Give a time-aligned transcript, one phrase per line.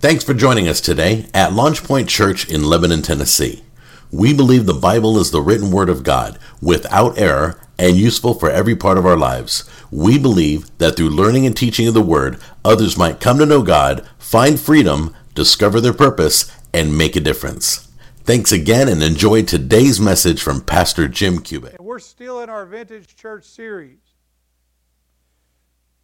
[0.00, 3.64] Thanks for joining us today at Launchpoint Church in Lebanon, Tennessee.
[4.12, 8.48] We believe the Bible is the written word of God, without error, and useful for
[8.48, 9.68] every part of our lives.
[9.90, 13.60] We believe that through learning and teaching of the word, others might come to know
[13.62, 17.88] God, find freedom, discover their purpose, and make a difference.
[18.22, 21.80] Thanks again and enjoy today's message from Pastor Jim Cubitt.
[21.80, 24.07] We're still in our Vintage Church series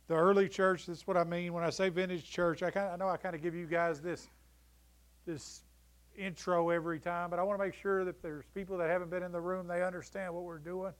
[0.08, 0.86] the early church.
[0.86, 2.62] That's what I mean when I say vintage church.
[2.62, 4.28] I kind I know I kind of give you guys this
[5.26, 5.62] this
[6.16, 9.22] intro every time, but I want to make sure that there's people that haven't been
[9.22, 10.92] in the room they understand what we're doing.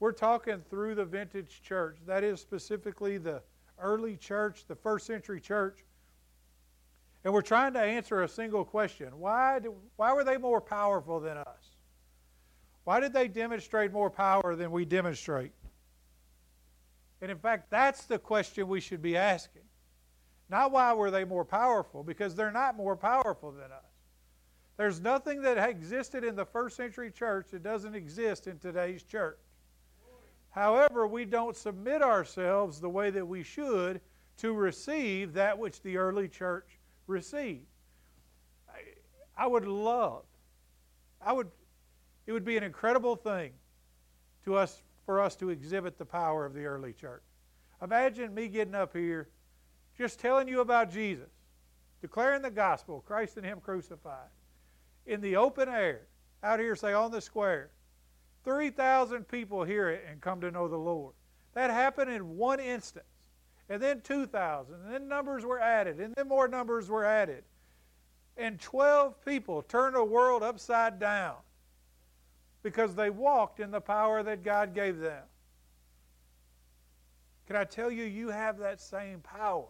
[0.00, 1.98] We're talking through the vintage church.
[2.06, 3.42] That is specifically the
[3.78, 5.84] early church, the first century church.
[7.24, 9.18] And we're trying to answer a single question.
[9.18, 11.76] Why, do, why were they more powerful than us?
[12.84, 15.52] Why did they demonstrate more power than we demonstrate?
[17.20, 19.62] And in fact, that's the question we should be asking.
[20.50, 23.84] Not why were they more powerful, because they're not more powerful than us.
[24.76, 29.38] There's nothing that existed in the first century church that doesn't exist in today's church.
[30.50, 34.00] However, we don't submit ourselves the way that we should
[34.38, 37.66] to receive that which the early church received.
[39.36, 40.22] I would love,
[41.20, 41.50] I would,
[42.26, 43.52] it would be an incredible thing
[44.44, 47.22] to us for us to exhibit the power of the early church.
[47.82, 49.28] Imagine me getting up here
[49.96, 51.30] just telling you about Jesus,
[52.00, 54.30] declaring the gospel, Christ and Him crucified,
[55.06, 56.02] in the open air,
[56.42, 57.70] out here, say, on the square.
[58.44, 61.14] 3,000 people hear it and come to know the Lord.
[61.54, 63.06] That happened in one instance.
[63.70, 64.74] And then 2,000.
[64.74, 65.98] And then numbers were added.
[65.98, 67.44] And then more numbers were added.
[68.36, 71.36] And 12 people turned the world upside down
[72.64, 75.22] because they walked in the power that God gave them.
[77.46, 79.68] Can I tell you, you have that same power.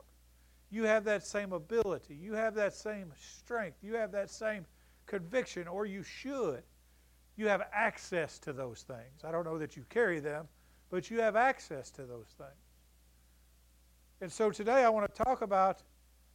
[0.71, 2.15] You have that same ability.
[2.15, 3.79] You have that same strength.
[3.83, 4.65] You have that same
[5.07, 6.63] conviction, or you should.
[7.37, 9.25] You have access to those things.
[9.25, 10.47] I don't know that you carry them,
[10.89, 12.51] but you have access to those things.
[14.21, 15.83] And so today I want to talk about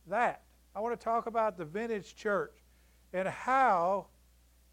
[0.08, 0.44] that.
[0.76, 2.52] I want to talk about the vintage church
[3.14, 4.08] and how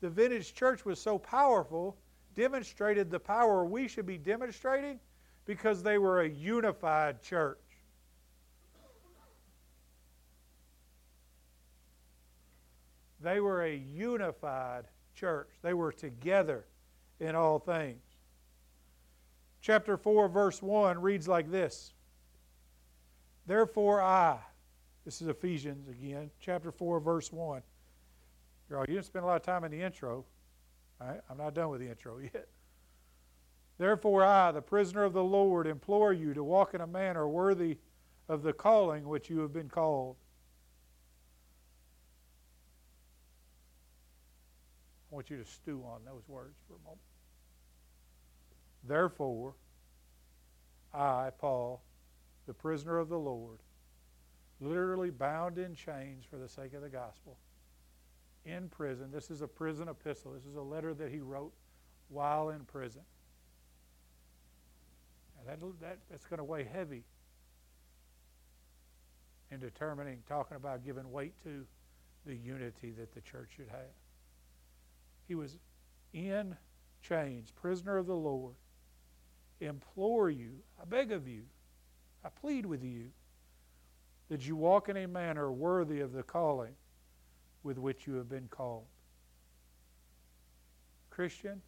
[0.00, 1.96] the vintage church was so powerful,
[2.34, 5.00] demonstrated the power we should be demonstrating
[5.46, 7.58] because they were a unified church.
[13.20, 14.84] They were a unified
[15.14, 15.48] church.
[15.62, 16.66] They were together
[17.18, 18.02] in all things.
[19.60, 21.94] Chapter 4, verse 1 reads like this
[23.46, 24.38] Therefore, I,
[25.04, 27.62] this is Ephesians again, chapter 4, verse 1.
[28.68, 30.24] Girl, you didn't spend a lot of time in the intro.
[31.00, 31.20] All right?
[31.30, 32.48] I'm not done with the intro yet.
[33.78, 37.78] Therefore, I, the prisoner of the Lord, implore you to walk in a manner worthy
[38.28, 40.16] of the calling which you have been called.
[45.10, 47.00] I want you to stew on those words for a moment.
[48.84, 49.54] Therefore,
[50.92, 51.82] I, Paul,
[52.46, 53.58] the prisoner of the Lord,
[54.60, 57.36] literally bound in chains for the sake of the gospel,
[58.46, 59.10] in prison.
[59.12, 60.32] This is a prison epistle.
[60.32, 61.52] This is a letter that he wrote
[62.08, 63.02] while in prison.
[65.46, 67.04] That, that, that's going to weigh heavy
[69.50, 71.64] in determining, talking about giving weight to
[72.24, 73.94] the unity that the church should have.
[75.28, 75.56] He was
[76.12, 76.56] in
[77.00, 78.54] chains, prisoner of the Lord.
[79.60, 81.42] Implore you, I beg of you,
[82.24, 83.10] I plead with you,
[84.28, 86.74] that you walk in a manner worthy of the calling
[87.66, 88.84] with which you have been called.
[91.10, 91.60] Christian,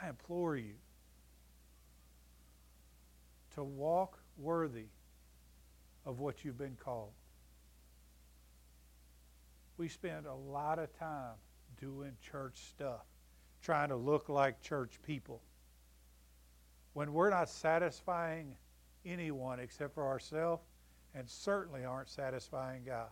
[0.00, 0.74] I implore you
[3.56, 4.86] to walk worthy
[6.06, 7.10] of what you've been called.
[9.76, 11.34] We spend a lot of time
[11.80, 13.06] doing church stuff,
[13.60, 15.42] trying to look like church people.
[16.92, 18.54] When we're not satisfying
[19.04, 20.62] anyone except for ourselves,
[21.12, 23.08] and certainly aren't satisfying God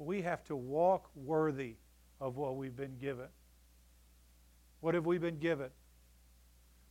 [0.00, 1.76] we have to walk worthy
[2.20, 3.28] of what we've been given.
[4.80, 5.68] What have we been given?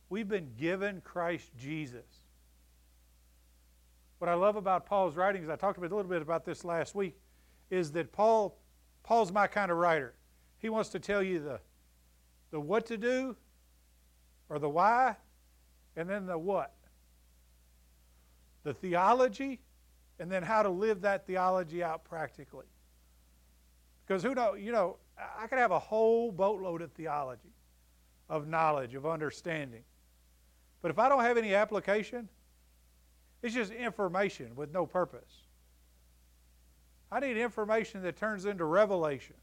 [0.08, 2.06] We've been given Christ Jesus.
[4.18, 7.16] What I love about Paul's writings, I talked a little bit about this last week,
[7.70, 8.56] is that Paul
[9.02, 10.14] Paul's my kind of writer.
[10.58, 11.60] He wants to tell you the
[12.50, 13.36] the what to do
[14.48, 15.16] or the why
[15.96, 16.74] and then the what.
[18.62, 19.60] The theology
[20.18, 22.66] and then how to live that theology out practically.
[24.10, 24.96] Because who know, you know,
[25.38, 27.54] I could have a whole boatload of theology,
[28.28, 29.84] of knowledge, of understanding.
[30.82, 32.28] But if I don't have any application,
[33.40, 35.44] it's just information with no purpose.
[37.12, 39.36] I need information that turns into revelation.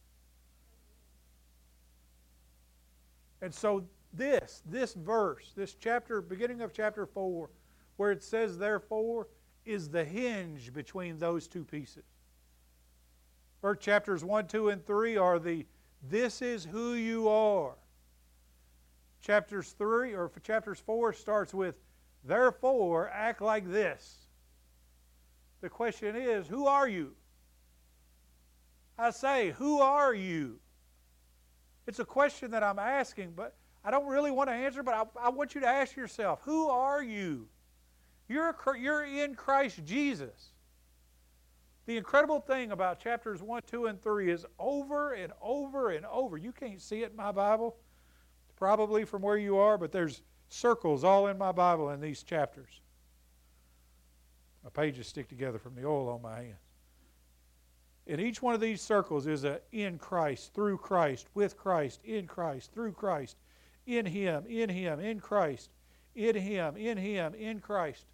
[3.41, 7.49] And so this, this verse, this chapter, beginning of chapter 4,
[7.95, 9.29] where it says therefore,
[9.63, 12.16] is the hinge between those two pieces.
[13.61, 15.65] Verse chapters 1, 2, and 3 are the
[16.09, 17.75] this is who you are.
[19.21, 21.79] Chapters 3 or chapters 4 starts with
[22.23, 24.27] therefore act like this.
[25.61, 27.13] The question is, who are you?
[28.97, 30.59] I say, who are you?
[31.87, 35.25] It's a question that I'm asking, but I don't really want to answer, but I,
[35.27, 37.47] I want you to ask yourself, who are you?
[38.27, 40.51] You're, you're in Christ Jesus.
[41.87, 46.37] The incredible thing about chapters 1, 2, and 3 is over and over and over.
[46.37, 47.77] You can't see it in my Bible,
[48.57, 52.81] probably from where you are, but there's circles all in my Bible in these chapters.
[54.65, 56.57] My pages stick together from the oil on my hands.
[58.05, 62.27] In each one of these circles is a in Christ, through Christ, with Christ, in
[62.27, 63.37] Christ, through Christ,
[63.85, 65.69] in Him, in Him, in Christ,
[66.15, 68.07] in Him, in Him, in Christ,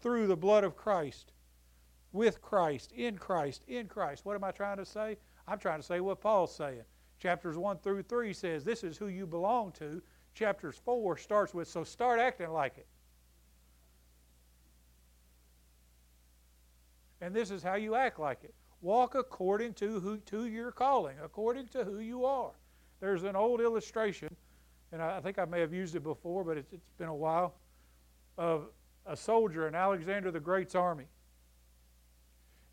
[0.00, 1.32] through the blood of Christ,
[2.16, 4.24] with Christ, in Christ, in Christ.
[4.24, 5.18] What am I trying to say?
[5.46, 6.82] I'm trying to say what Paul's saying.
[7.18, 10.02] Chapters 1 through 3 says, This is who you belong to.
[10.34, 12.86] Chapters 4 starts with, So start acting like it.
[17.20, 18.54] And this is how you act like it.
[18.80, 22.52] Walk according to, who, to your calling, according to who you are.
[23.00, 24.34] There's an old illustration,
[24.92, 27.54] and I think I may have used it before, but it's, it's been a while,
[28.38, 28.68] of
[29.06, 31.06] a soldier in Alexander the Great's army.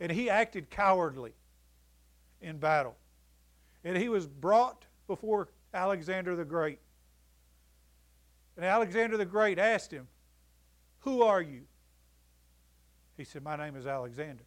[0.03, 1.31] And he acted cowardly
[2.41, 2.97] in battle.
[3.85, 6.79] And he was brought before Alexander the Great.
[8.57, 10.09] And Alexander the Great asked him,
[10.99, 11.61] Who are you?
[13.15, 14.43] He said, My name is Alexander.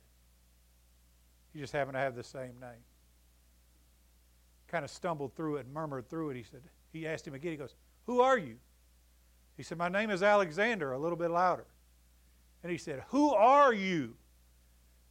[1.54, 2.84] You just happen to have the same name.
[4.68, 6.36] Kind of stumbled through it and murmured through it.
[6.36, 6.60] He said,
[6.92, 7.74] He asked him again, he goes,
[8.04, 8.56] Who are you?
[9.56, 11.64] He said, My name is Alexander, a little bit louder.
[12.62, 14.16] And he said, Who are you?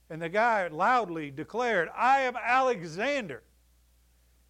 [0.10, 3.44] And the guy loudly declared, I am Alexander.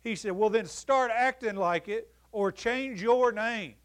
[0.03, 3.75] He said, Well, then start acting like it or change your name.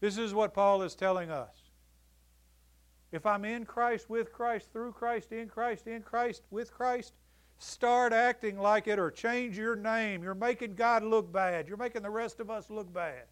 [0.00, 1.56] This is what Paul is telling us.
[3.12, 7.14] If I'm in Christ, with Christ, through Christ, in Christ, in Christ, with Christ,
[7.58, 10.22] start acting like it or change your name.
[10.22, 11.68] You're making God look bad.
[11.68, 13.24] You're making the rest of us look bad.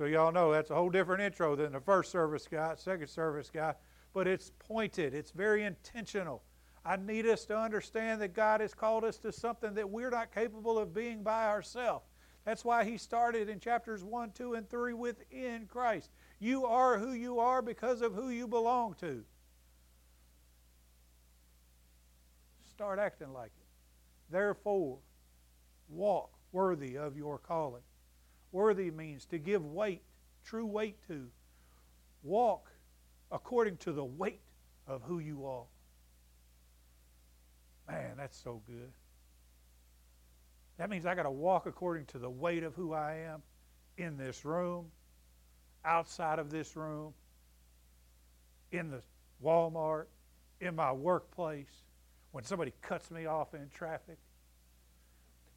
[0.00, 3.50] So, y'all know that's a whole different intro than the first service guy, second service
[3.52, 3.74] guy,
[4.14, 6.42] but it's pointed, it's very intentional.
[6.86, 10.34] I need us to understand that God has called us to something that we're not
[10.34, 12.06] capable of being by ourselves.
[12.46, 16.08] That's why he started in chapters 1, 2, and 3 within Christ.
[16.38, 19.22] You are who you are because of who you belong to.
[22.70, 24.32] Start acting like it.
[24.32, 24.96] Therefore,
[25.90, 27.82] walk worthy of your calling.
[28.52, 30.02] Worthy means to give weight,
[30.44, 31.28] true weight to.
[32.22, 32.70] Walk
[33.30, 34.42] according to the weight
[34.86, 35.64] of who you are.
[37.88, 38.92] Man, that's so good.
[40.78, 43.42] That means I got to walk according to the weight of who I am
[43.98, 44.86] in this room,
[45.84, 47.12] outside of this room,
[48.72, 49.02] in the
[49.44, 50.06] Walmart,
[50.60, 51.84] in my workplace,
[52.32, 54.18] when somebody cuts me off in traffic,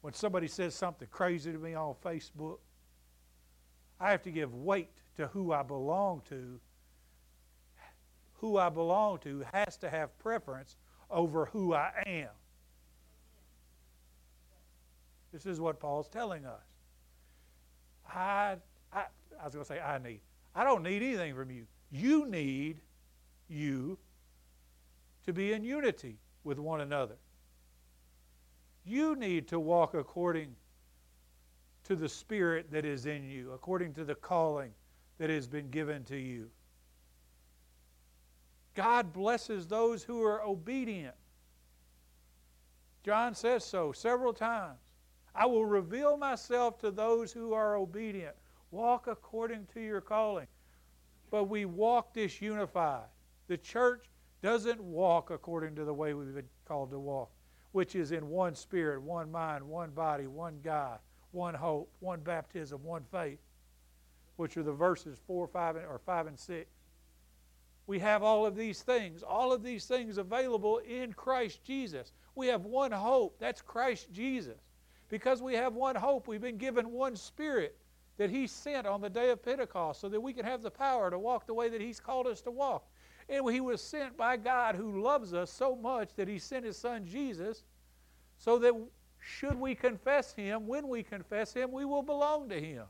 [0.00, 2.58] when somebody says something crazy to me on Facebook.
[4.00, 6.60] I have to give weight to who I belong to.
[8.34, 10.76] Who I belong to has to have preference
[11.10, 12.28] over who I am.
[15.32, 16.62] This is what Paul's telling us.
[18.08, 18.56] I,
[18.92, 19.04] I,
[19.40, 20.20] I was going to say, I need.
[20.54, 21.66] I don't need anything from you.
[21.90, 22.80] You need
[23.48, 23.98] you
[25.26, 27.16] to be in unity with one another.
[28.84, 30.54] You need to walk according
[31.84, 34.72] to the Spirit that is in you, according to the calling
[35.18, 36.48] that has been given to you.
[38.74, 41.14] God blesses those who are obedient.
[43.04, 44.78] John says so several times.
[45.34, 48.34] I will reveal myself to those who are obedient.
[48.70, 50.46] Walk according to your calling.
[51.30, 53.06] But we walk disunified.
[53.48, 54.06] The church
[54.42, 57.30] doesn't walk according to the way we've been called to walk,
[57.72, 60.98] which is in one spirit, one mind, one body, one God,
[61.34, 63.40] one hope, one baptism, one faith,
[64.36, 66.70] which are the verses 4, 5, or 5 and 6.
[67.86, 72.12] We have all of these things, all of these things available in Christ Jesus.
[72.34, 74.58] We have one hope, that's Christ Jesus.
[75.10, 77.76] Because we have one hope, we've been given one spirit
[78.16, 81.10] that He sent on the day of Pentecost so that we can have the power
[81.10, 82.86] to walk the way that He's called us to walk.
[83.28, 86.78] And He was sent by God who loves us so much that He sent His
[86.78, 87.64] Son Jesus
[88.38, 88.74] so that
[89.24, 92.84] should we confess Him, when we confess Him, we will belong to Him.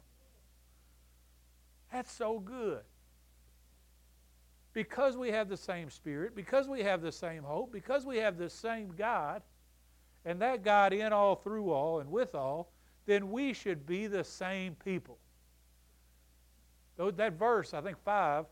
[1.93, 2.81] That's so good.
[4.73, 8.37] Because we have the same Spirit, because we have the same hope, because we have
[8.37, 9.43] the same God,
[10.25, 12.73] and that God in all, through all, and with all,
[13.07, 15.19] then we should be the same people.
[16.97, 18.47] That verse, I think 5,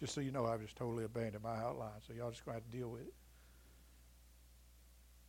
[0.00, 2.62] just so you know, I've just totally abandoned my outline, so y'all just going to
[2.62, 3.12] have to deal with it.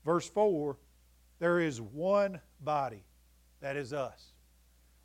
[0.03, 0.77] Verse 4
[1.41, 3.03] there is one body,
[3.62, 4.34] that is us.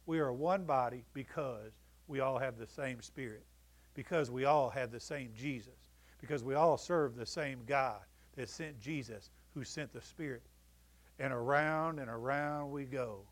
[0.04, 1.72] We are one body because
[2.08, 3.46] we all have the same Spirit,
[3.94, 5.88] because we all have the same Jesus,
[6.20, 8.02] because we all serve the same God
[8.36, 10.42] that sent Jesus, who sent the Spirit.
[11.18, 13.22] And around and around we go.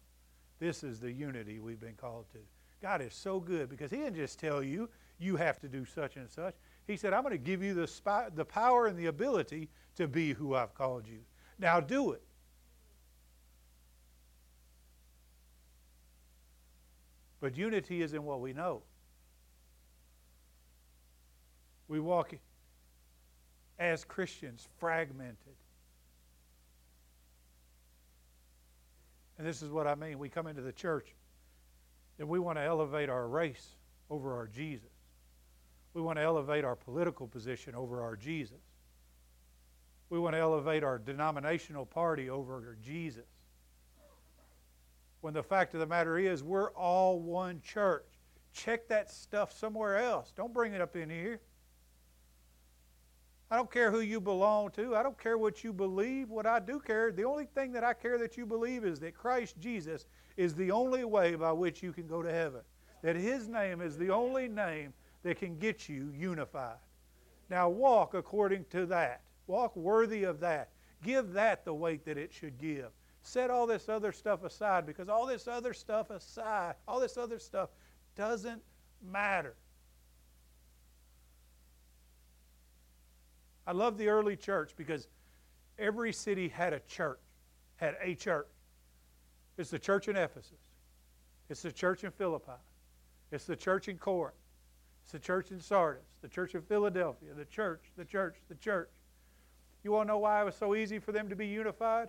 [0.58, 2.38] This is the unity we've been called to.
[2.80, 6.16] God is so good because He didn't just tell you, you have to do such
[6.16, 6.54] and such.
[6.86, 10.08] He said, I'm going to give you the, spy, the power and the ability to
[10.08, 11.20] be who I've called you.
[11.58, 12.22] Now do it.
[17.40, 18.82] But unity is in what we know.
[21.88, 22.34] We walk
[23.78, 25.36] as Christians fragmented.
[29.36, 30.18] And this is what I mean.
[30.18, 31.14] We come into the church
[32.18, 33.76] and we want to elevate our race
[34.08, 34.88] over our Jesus.
[35.92, 38.62] We want to elevate our political position over our Jesus.
[40.10, 43.24] We want to elevate our denominational party over Jesus.
[45.20, 48.04] When the fact of the matter is, we're all one church.
[48.52, 50.32] Check that stuff somewhere else.
[50.36, 51.40] Don't bring it up in here.
[53.50, 54.96] I don't care who you belong to.
[54.96, 56.30] I don't care what you believe.
[56.30, 59.14] What I do care, the only thing that I care that you believe is that
[59.14, 60.06] Christ Jesus
[60.36, 62.60] is the only way by which you can go to heaven.
[63.02, 64.92] That His name is the only name
[65.22, 66.78] that can get you unified.
[67.50, 69.22] Now walk according to that.
[69.46, 70.70] Walk worthy of that.
[71.02, 72.88] Give that the weight that it should give.
[73.22, 77.38] Set all this other stuff aside because all this other stuff aside, all this other
[77.38, 77.70] stuff
[78.16, 78.62] doesn't
[79.02, 79.54] matter.
[83.66, 85.08] I love the early church because
[85.78, 87.20] every city had a church,
[87.76, 88.46] had a church.
[89.56, 90.58] It's the church in Ephesus.
[91.48, 92.52] It's the church in Philippi.
[93.30, 94.36] It's the church in Corinth.
[95.02, 98.88] It's the church in Sardis, the church in Philadelphia, the church, the church, the church.
[99.84, 102.08] You want to know why it was so easy for them to be unified?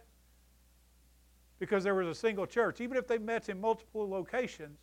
[1.60, 2.79] Because there was a single church.
[2.79, 4.79] Even if they met in multiple locations,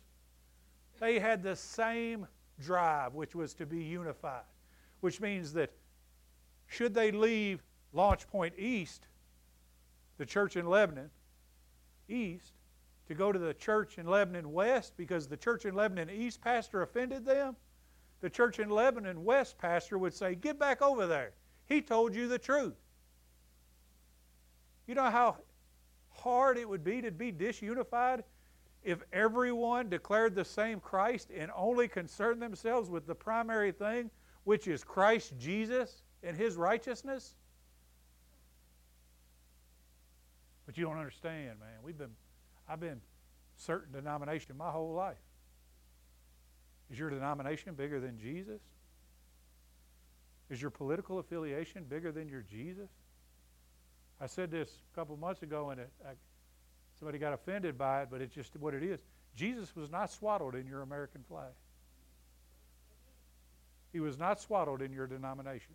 [0.99, 2.27] they had the same
[2.59, 4.43] drive, which was to be unified,
[5.01, 5.71] which means that
[6.67, 9.07] should they leave Launch Point East,
[10.17, 11.09] the church in Lebanon,
[12.07, 12.53] east,
[13.07, 16.83] to go to the church in Lebanon West because the church in Lebanon East pastor
[16.83, 17.55] offended them,
[18.21, 21.33] the church in Lebanon West pastor would say, Get back over there.
[21.65, 22.75] He told you the truth.
[24.87, 25.37] You know how
[26.09, 28.23] hard it would be to be disunified
[28.83, 34.09] if everyone declared the same Christ and only concerned themselves with the primary thing,
[34.43, 36.03] which is Christ Jesus?
[36.23, 37.35] and his righteousness?
[40.65, 41.79] But you don't understand, man.
[41.83, 42.15] We've been
[42.67, 43.01] I've been
[43.57, 45.17] certain denomination my whole life.
[46.89, 48.61] Is your denomination bigger than Jesus?
[50.49, 52.89] Is your political affiliation bigger than your Jesus?
[54.23, 56.11] I said this a couple months ago, and it, I,
[56.97, 59.01] somebody got offended by it, but it's just what it is.
[59.35, 61.51] Jesus was not swaddled in your American flag.
[63.91, 65.73] He was not swaddled in your denomination.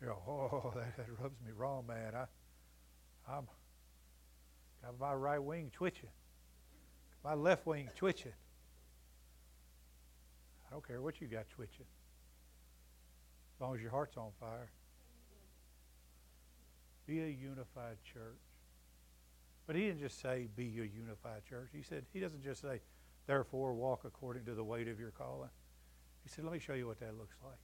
[0.00, 2.14] You know, oh, that, that rubs me wrong, man.
[2.14, 2.24] I,
[3.30, 3.46] I'm
[4.82, 6.08] got my right wing twitching,
[7.22, 8.32] my left wing twitching.
[10.66, 11.84] I don't care what you got twitching,
[13.54, 14.70] as long as your heart's on fire.
[17.06, 18.40] Be a unified church.
[19.66, 21.68] But he didn't just say, be a unified church.
[21.72, 22.80] He said, he doesn't just say,
[23.26, 25.50] therefore walk according to the weight of your calling.
[26.22, 27.58] He said, let me show you what that looks like.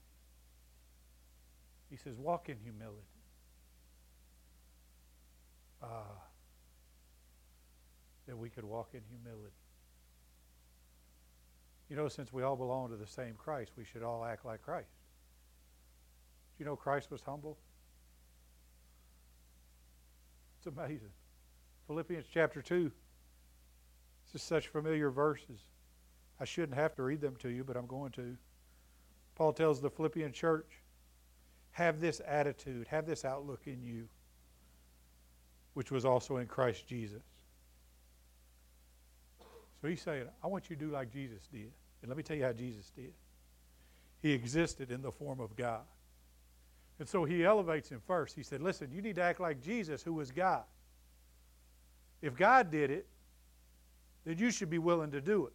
[1.91, 2.99] He says, walk in humility.
[5.83, 5.87] Uh,
[8.27, 9.55] that we could walk in humility.
[11.89, 14.63] You know, since we all belong to the same Christ, we should all act like
[14.63, 14.91] Christ.
[16.61, 17.57] You know Christ was humble?
[20.59, 21.09] It's amazing.
[21.87, 22.93] Philippians chapter 2.
[24.27, 25.59] This is such familiar verses.
[26.39, 28.37] I shouldn't have to read them to you, but I'm going to.
[29.37, 30.67] Paul tells the Philippian church,
[31.71, 34.07] have this attitude, have this outlook in you,
[35.73, 37.23] which was also in Christ Jesus.
[39.81, 41.73] So he's saying, I want you to do like Jesus did.
[42.03, 43.15] And let me tell you how Jesus did.
[44.21, 45.85] He existed in the form of God.
[47.01, 48.37] And so he elevates him first.
[48.37, 50.65] He said, Listen, you need to act like Jesus, who was God.
[52.21, 53.07] If God did it,
[54.27, 55.55] then you should be willing to do it.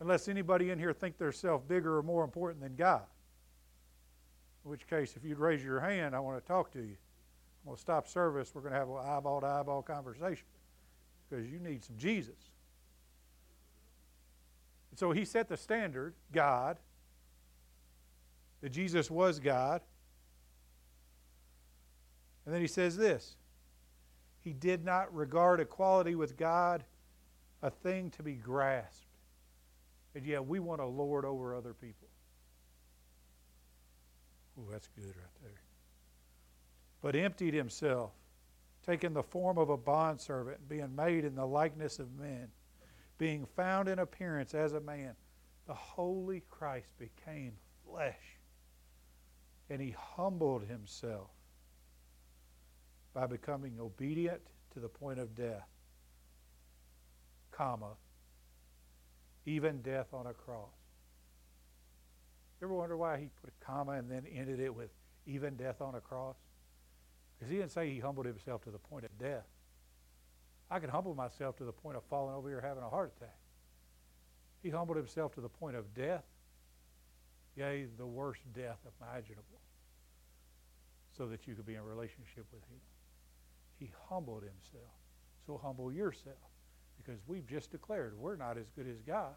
[0.00, 3.04] Unless anybody in here think self bigger or more important than God.
[4.64, 6.96] In which case, if you'd raise your hand, I want to talk to you.
[7.62, 8.50] I'm going to stop service.
[8.52, 10.46] We're going to have an eyeball to eyeball conversation
[11.28, 12.34] because you need some Jesus.
[14.90, 16.76] And so he set the standard, God,
[18.62, 19.82] that Jesus was God.
[22.50, 23.36] And then he says this
[24.40, 26.82] He did not regard equality with God
[27.62, 29.06] a thing to be grasped.
[30.16, 32.08] And yet we want to lord over other people.
[34.58, 35.62] Oh, that's good right there.
[37.00, 38.10] But emptied himself,
[38.84, 42.48] taking the form of a bondservant, being made in the likeness of men,
[43.16, 45.14] being found in appearance as a man.
[45.68, 47.52] The holy Christ became
[47.88, 48.40] flesh.
[49.68, 51.30] And he humbled himself
[53.14, 54.40] by becoming obedient
[54.74, 55.66] to the point of death,
[57.50, 57.94] comma,
[59.46, 60.68] even death on a cross.
[62.60, 64.90] You ever wonder why he put a comma and then ended it with
[65.26, 66.36] even death on a cross?
[67.38, 69.46] Because he didn't say he humbled himself to the point of death.
[70.70, 73.36] I can humble myself to the point of falling over here having a heart attack.
[74.62, 76.24] He humbled himself to the point of death,
[77.56, 79.60] yea, the worst death imaginable,
[81.16, 82.78] so that you could be in relationship with him.
[83.80, 84.92] He humbled himself.
[85.44, 86.36] So humble yourself,
[86.96, 89.34] because we've just declared we're not as good as God.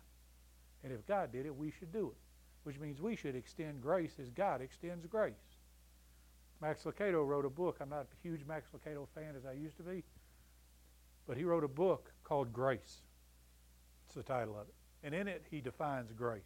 [0.83, 2.23] And if God did it, we should do it
[2.63, 5.33] which means we should extend grace as God extends grace.
[6.61, 7.77] Max Lucado wrote a book.
[7.81, 10.03] I'm not a huge Max Lucado fan as I used to be,
[11.27, 13.01] but he wrote a book called Grace.
[14.05, 14.73] It's the title of it.
[15.03, 16.41] And in it, he defines grace.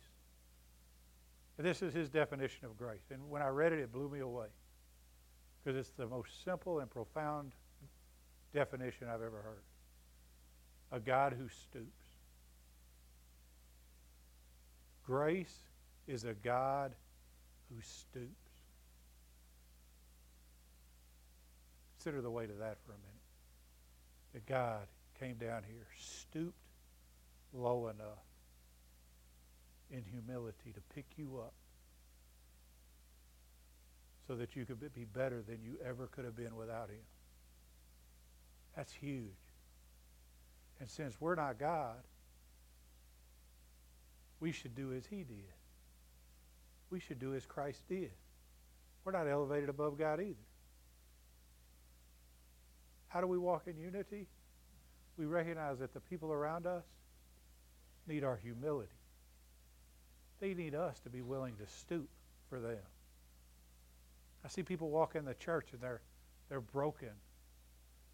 [1.58, 3.12] And this is his definition of grace.
[3.12, 4.48] And when I read it, it blew me away
[5.64, 7.52] because it's the most simple and profound
[8.58, 9.62] definition I've ever heard.
[10.92, 12.08] A God who stoops.
[15.06, 15.56] Grace
[16.08, 16.94] is a God
[17.70, 18.50] who stoops.
[21.98, 23.14] Consider the weight of that for a minute.
[24.34, 24.88] That God
[25.20, 26.58] came down here, stooped
[27.54, 28.26] low enough
[29.92, 31.54] in humility to pick you up
[34.28, 37.06] so that you could be better than you ever could have been without him.
[38.78, 39.26] That's huge.
[40.80, 41.98] And since we're not God,
[44.40, 45.52] we should do as he did
[46.90, 48.12] we should do as Christ did.
[49.04, 50.36] We're not elevated above God either.
[53.08, 54.28] How do we walk in unity?
[55.18, 56.84] We recognize that the people around us
[58.08, 58.92] need our humility.
[60.40, 62.10] They need us to be willing to stoop
[62.50, 62.78] for them.
[64.46, 66.02] I see people walk in the church and they're
[66.50, 67.10] they're broken.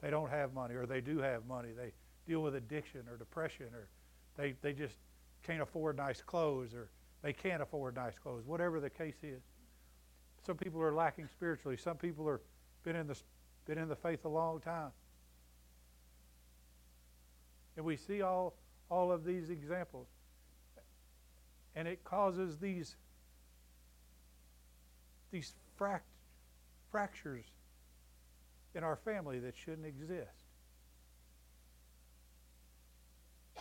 [0.04, 1.70] They don't have money or they do have money.
[1.76, 1.94] They
[2.28, 3.88] deal with addiction or depression or
[4.36, 4.98] they, they just
[5.44, 6.89] can't afford nice clothes or
[7.22, 9.42] they can't afford nice clothes, whatever the case is.
[10.46, 11.78] Some people are lacking spiritually.
[11.78, 12.42] Some people are
[12.84, 13.16] been in the
[13.66, 14.92] been in the faith a long time.
[17.78, 18.56] And we see all
[18.92, 20.08] all of these examples.
[21.76, 22.98] And it causes these
[25.32, 26.02] these fract,
[26.92, 27.46] fractures
[28.76, 30.46] in our family that shouldn't exist.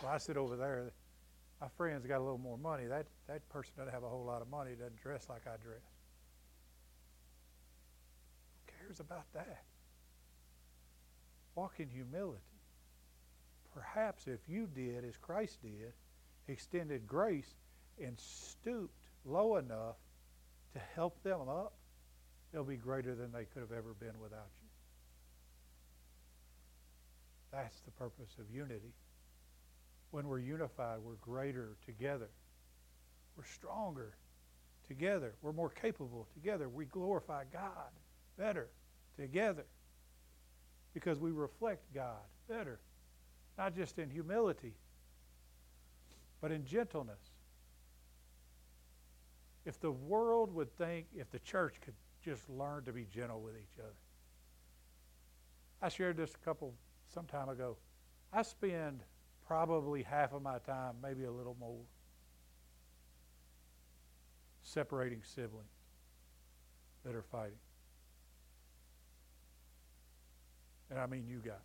[0.01, 0.91] Well, I sit over there
[1.63, 2.87] my friend's got a little more money.
[2.87, 5.79] That, that person doesn't have a whole lot of money, doesn't dress like I dress.
[8.65, 9.63] Who cares about that?
[11.55, 12.41] Walk in humility.
[13.73, 15.93] Perhaps if you did as Christ did,
[16.49, 17.55] extended grace
[17.97, 19.95] and stooped low enough
[20.73, 21.71] to help them up,
[22.51, 24.62] they'll be greater than they could have ever been without you.
[27.53, 28.93] That's the purpose of unity.
[30.11, 32.29] When we're unified, we're greater together.
[33.37, 34.15] We're stronger
[34.87, 35.35] together.
[35.41, 36.67] We're more capable together.
[36.67, 37.91] We glorify God
[38.37, 38.69] better
[39.17, 39.65] together
[40.93, 42.79] because we reflect God better,
[43.57, 44.73] not just in humility,
[46.41, 47.21] but in gentleness.
[49.65, 53.55] If the world would think, if the church could just learn to be gentle with
[53.55, 53.93] each other.
[55.81, 56.73] I shared this a couple
[57.13, 57.77] some time ago.
[58.31, 59.01] I spend
[59.45, 61.81] probably half of my time, maybe a little more,
[64.63, 65.67] separating siblings.
[67.05, 67.59] that are fighting.
[70.89, 71.55] And I mean you guys.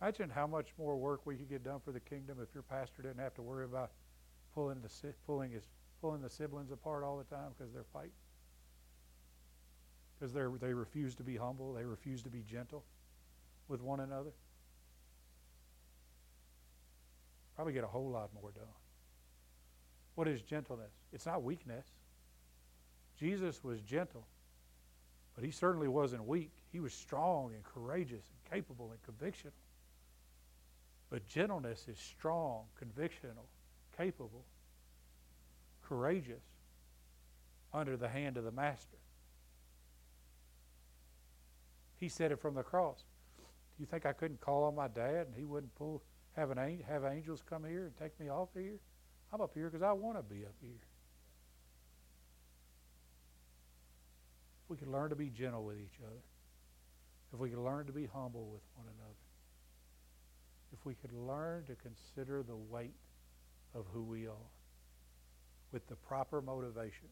[0.00, 3.02] Imagine how much more work we could get done for the kingdom if your pastor
[3.02, 3.90] didn't have to worry about
[4.54, 4.90] pulling the
[5.26, 5.64] pulling his
[6.00, 8.10] pulling the siblings apart all the time because they're fighting.
[10.22, 12.84] Because they refuse to be humble, they refuse to be gentle
[13.66, 14.30] with one another.
[17.56, 18.62] Probably get a whole lot more done.
[20.14, 20.92] What is gentleness?
[21.12, 21.84] It's not weakness.
[23.18, 24.24] Jesus was gentle,
[25.34, 26.52] but he certainly wasn't weak.
[26.70, 29.50] He was strong and courageous and capable and convictional.
[31.10, 33.48] But gentleness is strong, convictional,
[33.96, 34.44] capable,
[35.82, 36.44] courageous,
[37.74, 38.98] under the hand of the Master.
[42.02, 43.04] He said it from the cross.
[43.38, 43.44] Do
[43.78, 47.04] you think I couldn't call on my dad and he wouldn't pull have an have
[47.04, 48.80] angels come here and take me off here?
[49.32, 50.80] I'm up here because I want to be up here.
[54.64, 56.18] If we could learn to be gentle with each other,
[57.32, 59.14] if we could learn to be humble with one another,
[60.72, 62.96] if we could learn to consider the weight
[63.76, 64.50] of who we are
[65.70, 67.06] with the proper motivation,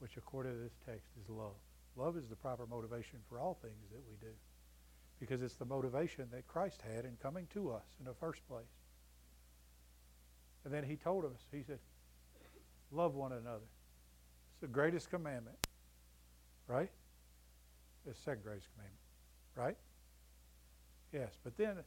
[0.00, 1.54] which according to this text is love.
[1.98, 4.32] Love is the proper motivation for all things that we do
[5.18, 8.64] because it's the motivation that Christ had in coming to us in the first place.
[10.64, 11.80] And then he told us, he said,
[12.92, 13.66] love one another.
[14.52, 15.56] It's the greatest commandment,
[16.68, 16.90] right?
[18.06, 19.00] It's the second greatest commandment,
[19.56, 19.76] right?
[21.12, 21.78] Yes, but then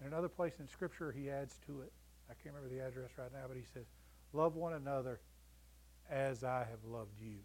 [0.00, 1.92] in another place in Scripture, he adds to it.
[2.30, 3.86] I can't remember the address right now, but he says,
[4.32, 5.20] Love one another
[6.10, 7.38] as I have loved you.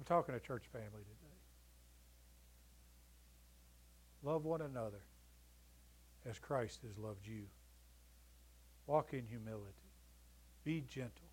[0.00, 1.36] I'm talking to church family today.
[4.22, 5.02] Love one another
[6.24, 7.42] as Christ has loved you.
[8.86, 9.90] Walk in humility.
[10.64, 11.28] Be gentle.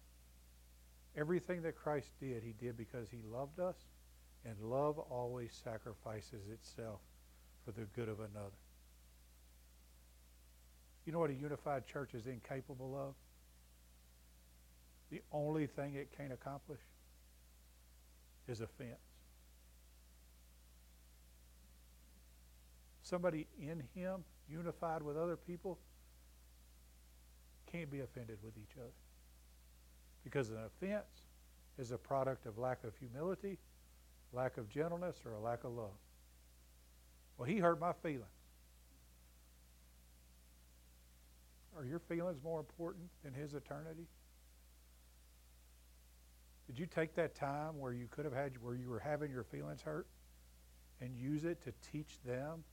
[1.16, 3.78] Everything that Christ did, he did because he loved us,
[4.44, 7.00] and love always sacrifices itself
[7.64, 8.60] for the good of another.
[11.06, 13.16] You know what a unified church is incapable of?
[15.10, 16.82] The only thing it can't accomplish
[18.48, 18.98] is offense.
[23.04, 25.78] Somebody in him, unified with other people,
[27.72, 28.92] can't be offended with each other.
[30.24, 31.24] Because an offense
[31.78, 33.58] is a product of lack of humility,
[34.34, 35.98] lack of gentleness, or a lack of love.
[37.38, 38.26] Well, he hurt my feelings.
[41.78, 44.08] Are your feelings more important than his eternity?
[46.68, 49.44] Did you take that time where you could have had where you were having your
[49.44, 50.06] feelings hurt
[51.02, 52.64] and use it to teach them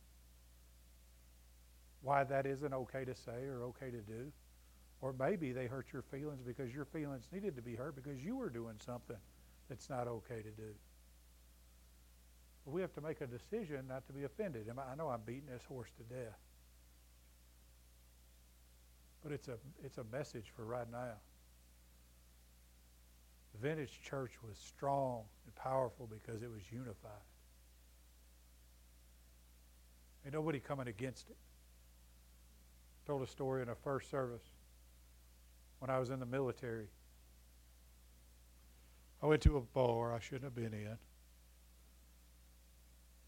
[2.03, 4.33] why that isn't okay to say or okay to do?
[5.01, 8.37] Or maybe they hurt your feelings because your feelings needed to be hurt because you
[8.37, 9.17] were doing something
[9.69, 10.75] that's not okay to do.
[12.65, 14.67] But we have to make a decision not to be offended.
[14.71, 16.39] I know I'm beating this horse to death.
[19.23, 21.15] But it's a, it's a message for right now.
[23.55, 27.13] The vintage church was strong and powerful because it was unified.
[30.25, 31.37] Ain't nobody coming against it.
[33.05, 34.43] I told a story in a first service
[35.79, 36.89] when I was in the military.
[39.23, 40.97] I went to a bar I shouldn't have been in.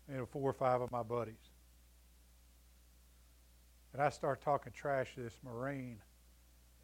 [0.09, 1.35] And four or five of my buddies.
[3.93, 5.99] And I started talking trash to this Marine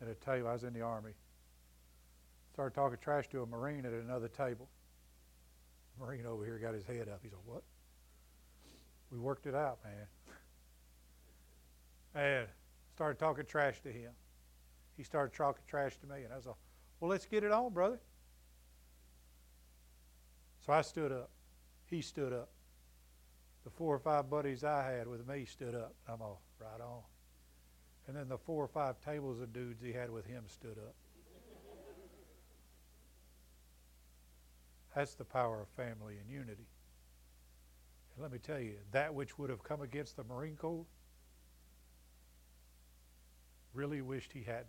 [0.01, 0.49] at a table.
[0.49, 1.13] I was in the Army.
[2.53, 4.69] Started talking trash to a Marine at another table.
[5.99, 7.21] Marine over here got his head up.
[7.23, 7.63] He's like, What?
[9.11, 10.07] We worked it out, man.
[12.15, 12.49] And
[12.95, 14.13] started talking trash to him.
[14.97, 16.25] He started talking trash to me.
[16.25, 16.57] And I was like,
[17.01, 18.01] Well, let's get it on, brother.
[20.67, 21.31] So I stood up.
[21.87, 22.51] He stood up.
[23.65, 25.95] The four or five buddies I had with me stood up.
[26.07, 27.01] I'm all right on.
[28.09, 30.95] And then the four or five tables of dudes he had with him stood up.
[34.95, 36.67] That's the power of family and unity.
[38.15, 40.85] And let me tell you, that which would have come against the Marine Corps
[43.75, 44.67] really wished he hadn't.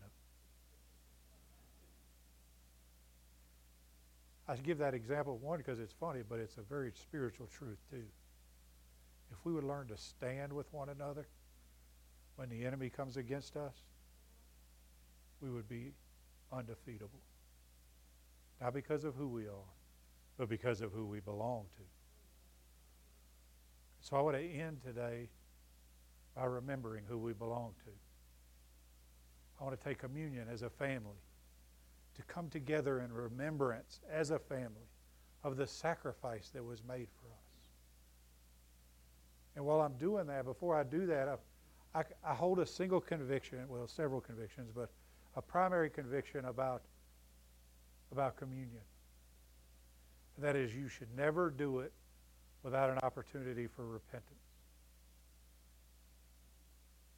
[4.47, 8.03] I give that example one because it's funny, but it's a very spiritual truth too.
[9.31, 11.27] If we would learn to stand with one another
[12.35, 13.73] when the enemy comes against us,
[15.41, 15.91] we would be
[16.51, 17.19] undefeatable.
[18.61, 19.71] Not because of who we are,
[20.37, 21.83] but because of who we belong to.
[24.01, 25.29] So I want to end today
[26.35, 27.91] by remembering who we belong to.
[29.59, 31.21] I want to take communion as a family,
[32.15, 34.89] to come together in remembrance as a family
[35.43, 37.67] of the sacrifice that was made for us.
[39.55, 42.99] And while I'm doing that, before I do that, I, I, I hold a single
[42.99, 44.89] conviction, well, several convictions, but
[45.35, 46.81] a primary conviction about,
[48.11, 48.81] about communion.
[50.39, 51.93] That is, you should never do it
[52.63, 54.39] without an opportunity for repentance.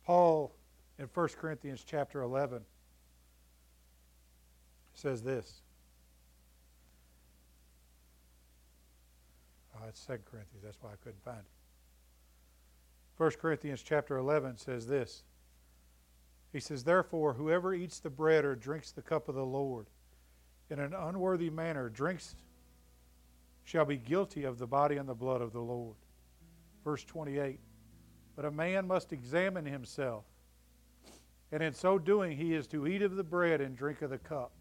[0.06, 0.54] Paul
[1.00, 2.62] in 1 Corinthians chapter 11
[4.94, 5.62] says this.
[9.76, 10.64] Oh, it's 2 Corinthians.
[10.64, 11.46] That's why I couldn't find it.
[13.18, 15.24] 1 Corinthians chapter 11 says this.
[16.52, 19.88] He says, Therefore, whoever eats the bread or drinks the cup of the Lord
[20.70, 22.36] in an unworthy manner drinks
[23.66, 25.98] shall be guilty of the body and the blood of the Lord.
[26.84, 27.60] Verse 28.
[28.36, 30.24] But a man must examine himself,
[31.52, 34.18] and in so doing he is to eat of the bread and drink of the
[34.18, 34.52] cup.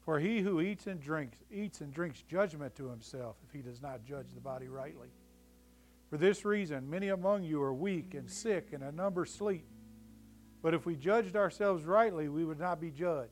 [0.00, 3.80] For he who eats and drinks eats and drinks judgment to himself if he does
[3.80, 5.08] not judge the body rightly.
[6.10, 9.66] For this reason, many among you are weak and sick, and a number sleep.
[10.62, 13.30] But if we judged ourselves rightly, we would not be judged.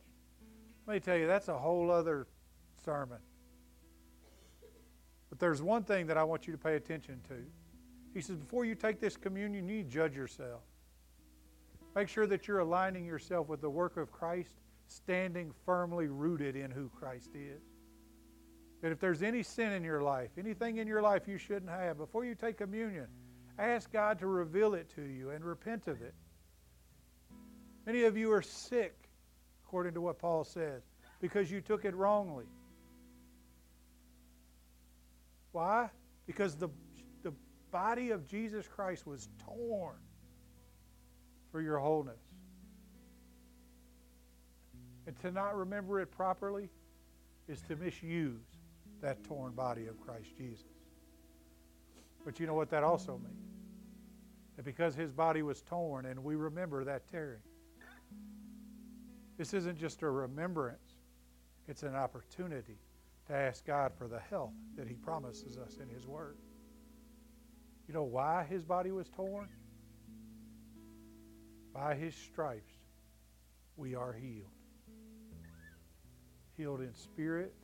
[0.86, 2.26] Let me tell you, that's a whole other
[2.84, 3.18] sermon.
[5.36, 7.34] But there's one thing that I want you to pay attention to.
[8.14, 10.62] He says, before you take this communion, you judge yourself.
[11.94, 14.54] Make sure that you're aligning yourself with the work of Christ,
[14.86, 17.60] standing firmly rooted in who Christ is.
[18.80, 21.98] That if there's any sin in your life, anything in your life you shouldn't have,
[21.98, 23.06] before you take communion,
[23.58, 26.14] ask God to reveal it to you and repent of it.
[27.84, 29.10] Many of you are sick,
[29.66, 30.80] according to what Paul says,
[31.20, 32.46] because you took it wrongly.
[35.56, 35.88] Why?
[36.26, 36.68] Because the,
[37.22, 37.32] the
[37.70, 39.96] body of Jesus Christ was torn
[41.50, 42.20] for your wholeness.
[45.06, 46.68] And to not remember it properly
[47.48, 48.42] is to misuse
[49.00, 50.66] that torn body of Christ Jesus.
[52.22, 53.48] But you know what that also means?
[54.56, 57.40] That because his body was torn and we remember that tearing,
[59.38, 60.96] this isn't just a remembrance,
[61.66, 62.76] it's an opportunity
[63.28, 66.36] to ask God for the health that he promises us in his word.
[67.88, 69.48] You know why his body was torn?
[71.74, 72.72] By his stripes,
[73.76, 74.50] we are healed.
[76.56, 77.54] Healed in spirit,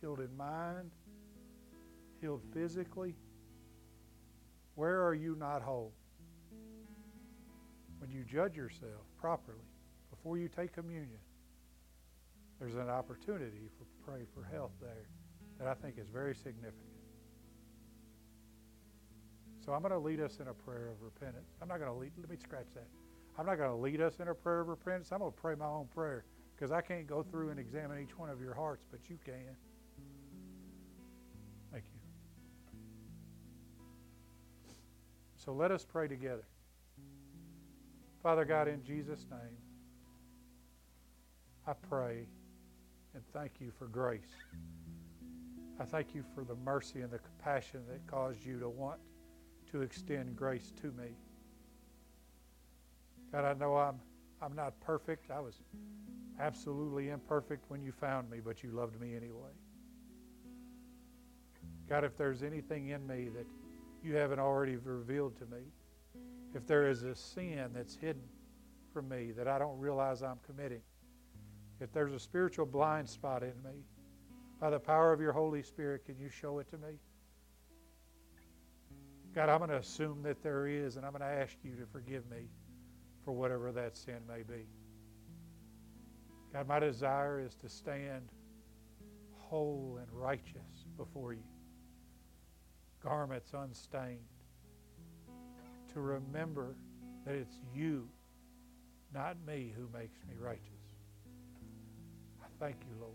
[0.00, 0.90] healed in mind,
[2.20, 3.14] healed physically.
[4.76, 5.92] Where are you not whole?
[7.98, 9.58] When you judge yourself properly
[10.10, 11.18] before you take communion,
[12.58, 15.08] there's an opportunity for pray for health there
[15.58, 16.74] that I think is very significant.
[19.64, 21.50] So I'm going to lead us in a prayer of repentance.
[21.60, 22.86] I'm not going to lead, let me scratch that.
[23.38, 25.10] I'm not going to lead us in a prayer of repentance.
[25.12, 26.24] I'm going to pray my own prayer
[26.56, 29.56] because I can't go through and examine each one of your hearts, but you can.
[31.70, 32.00] Thank you.
[35.36, 36.46] So let us pray together.
[38.22, 39.56] Father God, in Jesus' name,
[41.66, 42.26] I pray
[43.14, 44.34] and thank you for grace.
[45.80, 48.98] I thank you for the mercy and the compassion that caused you to want
[49.70, 51.10] to extend grace to me.
[53.32, 54.00] God, I know I'm,
[54.42, 55.30] I'm not perfect.
[55.30, 55.60] I was
[56.40, 59.52] absolutely imperfect when you found me, but you loved me anyway.
[61.88, 63.46] God, if there's anything in me that
[64.02, 65.62] you haven't already revealed to me,
[66.54, 68.22] if there is a sin that's hidden
[68.92, 70.80] from me that I don't realize I'm committing,
[71.80, 73.84] if there's a spiritual blind spot in me,
[74.60, 76.98] by the power of your Holy Spirit, can you show it to me?
[79.34, 81.86] God, I'm going to assume that there is, and I'm going to ask you to
[81.86, 82.48] forgive me
[83.24, 84.66] for whatever that sin may be.
[86.52, 88.30] God, my desire is to stand
[89.36, 91.44] whole and righteous before you,
[93.02, 94.18] garments unstained,
[95.92, 96.74] to remember
[97.24, 98.08] that it's you,
[99.14, 100.77] not me, who makes me righteous
[102.60, 103.12] thank you, Lord.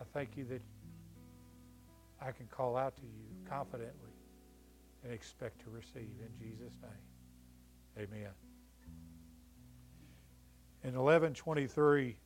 [0.00, 0.62] I thank you that
[2.20, 4.12] I can call out to you confidently
[5.04, 8.06] and expect to receive in Jesus' name.
[8.06, 8.30] Amen.
[10.84, 12.16] In 1123,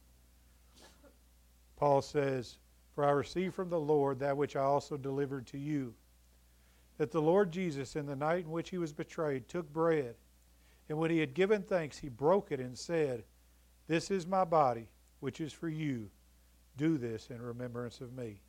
[1.77, 2.59] Paul says,
[2.95, 5.95] For I received from the Lord that which I also delivered to you,
[6.99, 10.15] that the Lord Jesus, in the night in which he was betrayed, took bread,
[10.89, 13.25] and when he had given thanks, he broke it and said,
[13.89, 14.89] This is my body
[15.23, 16.11] which is for you.
[16.77, 18.41] Do this in remembrance of me.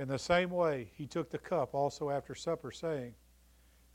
[0.00, 3.14] In the same way, he took the cup also after supper, saying,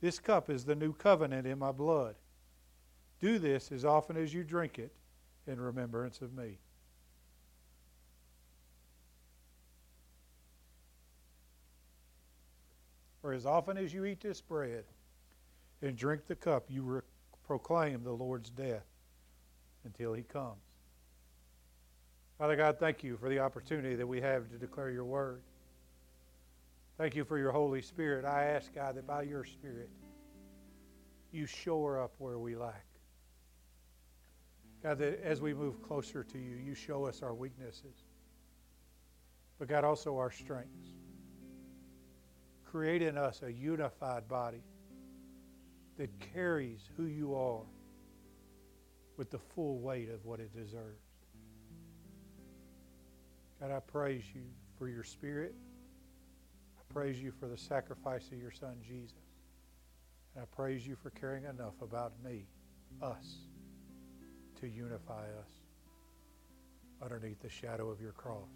[0.00, 2.14] This cup is the new covenant in my blood.
[3.20, 4.94] Do this as often as you drink it
[5.46, 6.60] in remembrance of me.
[13.28, 14.84] For as often as you eat this bread
[15.82, 17.00] and drink the cup, you re-
[17.46, 18.86] proclaim the Lord's death
[19.84, 20.62] until he comes.
[22.38, 25.42] Father God, thank you for the opportunity that we have to declare your word.
[26.96, 28.24] Thank you for your Holy Spirit.
[28.24, 29.90] I ask, God, that by your Spirit,
[31.30, 32.86] you shore up where we lack.
[34.82, 38.04] God, that as we move closer to you, you show us our weaknesses,
[39.58, 40.97] but God, also our strengths.
[42.70, 44.62] Create in us a unified body
[45.96, 47.64] that carries who you are
[49.16, 51.02] with the full weight of what it deserves.
[53.60, 54.42] God, I praise you
[54.78, 55.54] for your spirit.
[56.78, 59.16] I praise you for the sacrifice of your son, Jesus.
[60.34, 62.46] And I praise you for caring enough about me,
[63.02, 63.38] us,
[64.60, 65.50] to unify us
[67.02, 68.50] underneath the shadow of your cross.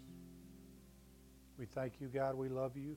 [1.57, 2.35] We thank you, God.
[2.35, 2.95] We love you.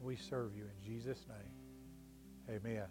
[0.00, 1.68] We serve you in Jesus' name.
[2.56, 2.84] Amen.